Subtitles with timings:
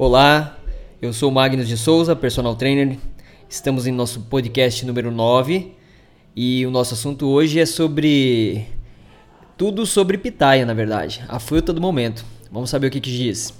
[0.00, 0.56] Olá,
[1.02, 2.96] eu sou Magnus de Souza, personal trainer.
[3.48, 5.72] Estamos em nosso podcast número 9
[6.36, 8.64] e o nosso assunto hoje é sobre
[9.56, 12.24] tudo sobre pitaia, na verdade, a fruta do momento.
[12.48, 13.52] Vamos saber o que que diz.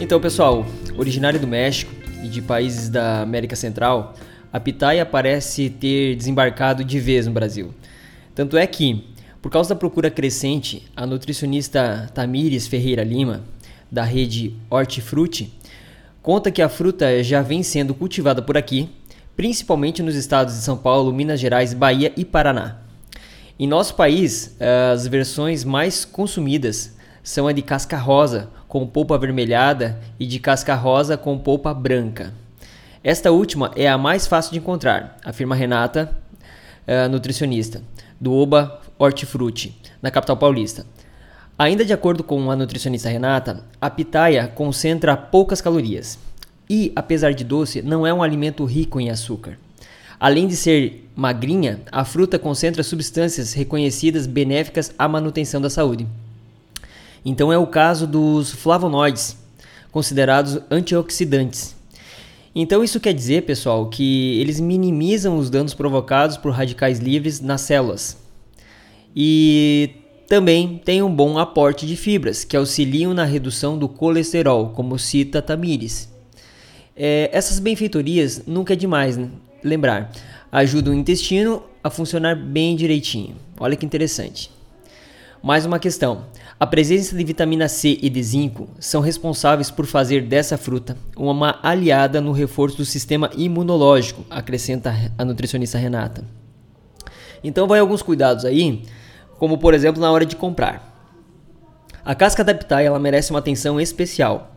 [0.00, 0.66] Então, pessoal,
[0.98, 1.92] originário do México
[2.24, 4.16] e de países da América Central,
[4.52, 7.74] a pitaia parece ter desembarcado de vez no Brasil.
[8.34, 9.04] Tanto é que,
[9.40, 13.42] por causa da procura crescente, a nutricionista Tamires Ferreira Lima,
[13.90, 15.52] da rede Hortifruti,
[16.22, 18.88] conta que a fruta já vem sendo cultivada por aqui,
[19.36, 22.78] principalmente nos estados de São Paulo, Minas Gerais, Bahia e Paraná.
[23.58, 24.56] Em nosso país,
[24.92, 30.74] as versões mais consumidas são a de casca rosa com polpa avermelhada e de casca
[30.74, 32.34] rosa com polpa branca.
[33.06, 36.10] Esta última é a mais fácil de encontrar, afirma Renata,
[36.88, 37.80] uh, nutricionista,
[38.20, 40.84] do Oba Hortifruti, na capital paulista.
[41.56, 46.18] Ainda de acordo com a nutricionista Renata, a pitaia concentra poucas calorias
[46.68, 49.56] e, apesar de doce, não é um alimento rico em açúcar.
[50.18, 56.08] Além de ser magrinha, a fruta concentra substâncias reconhecidas benéficas à manutenção da saúde.
[57.24, 59.36] Então é o caso dos flavonoides,
[59.92, 61.75] considerados antioxidantes,
[62.62, 67.60] então isso quer dizer, pessoal, que eles minimizam os danos provocados por radicais livres nas
[67.60, 68.16] células.
[69.14, 69.90] E
[70.26, 75.42] também tem um bom aporte de fibras, que auxiliam na redução do colesterol, como cita
[75.42, 76.08] Tamires.
[76.96, 79.28] É, essas benfeitorias nunca é demais né?
[79.62, 80.10] lembrar.
[80.50, 83.36] Ajudam o intestino a funcionar bem direitinho.
[83.60, 84.50] Olha que interessante.
[85.46, 86.24] Mais uma questão.
[86.58, 91.60] A presença de vitamina C e de zinco são responsáveis por fazer dessa fruta uma
[91.62, 96.24] aliada no reforço do sistema imunológico, acrescenta a nutricionista Renata.
[97.44, 98.82] Então vai alguns cuidados aí,
[99.38, 101.14] como por exemplo na hora de comprar.
[102.04, 104.56] A casca da pitaia ela merece uma atenção especial.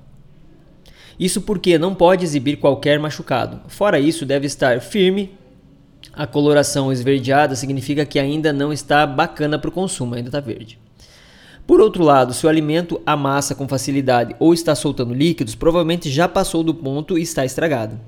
[1.19, 3.61] Isso porque não pode exibir qualquer machucado.
[3.67, 5.37] Fora isso, deve estar firme.
[6.13, 10.79] A coloração esverdeada significa que ainda não está bacana para o consumo, ainda está verde.
[11.67, 16.27] Por outro lado, se o alimento amassa com facilidade ou está soltando líquidos, provavelmente já
[16.27, 17.99] passou do ponto e está estragado.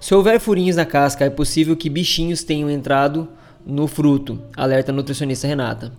[0.00, 3.26] Se houver furinhos na casca, é possível que bichinhos tenham entrado
[3.64, 5.92] no fruto, alerta a nutricionista Renata.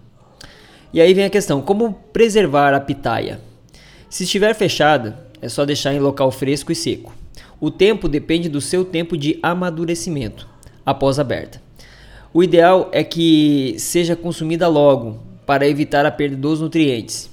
[0.93, 3.41] E aí vem a questão: como preservar a pitaia?
[4.09, 7.11] Se estiver fechada, é só deixar em local fresco e seco.
[7.59, 10.47] O tempo depende do seu tempo de amadurecimento
[10.87, 11.61] após aberta.
[12.33, 17.29] O ideal é que seja consumida logo, para evitar a perda dos nutrientes.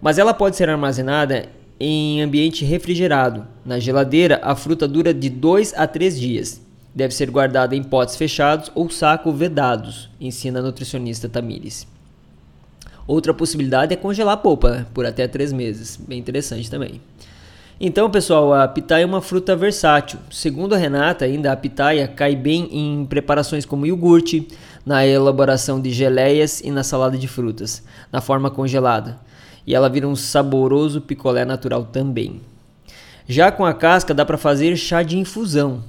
[0.00, 1.46] Mas ela pode ser armazenada
[1.78, 3.46] em ambiente refrigerado.
[3.64, 6.60] Na geladeira, a fruta dura de 2 a 3 dias.
[6.94, 11.86] Deve ser guardada em potes fechados ou saco vedados, ensina a nutricionista Tamires.
[13.06, 15.96] Outra possibilidade é congelar a polpa por até 3 meses.
[15.96, 17.00] Bem interessante também.
[17.80, 20.18] Então, pessoal, a pitaia é uma fruta versátil.
[20.32, 24.48] Segundo a Renata, ainda a pitaia cai bem em preparações como iogurte,
[24.84, 29.20] na elaboração de geleias e na salada de frutas, na forma congelada.
[29.64, 32.40] E ela vira um saboroso picolé natural também.
[33.28, 35.84] Já com a casca dá para fazer chá de infusão.